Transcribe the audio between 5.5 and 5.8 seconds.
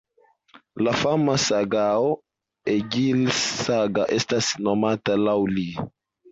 li.